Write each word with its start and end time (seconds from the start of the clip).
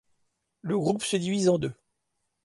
Le 0.63 0.79
groupe 0.79 1.03
se 1.03 1.15
divise 1.15 1.47
en 1.47 1.59
deux. 1.59 1.75